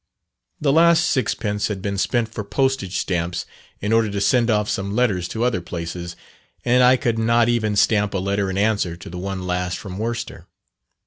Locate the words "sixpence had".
1.05-1.79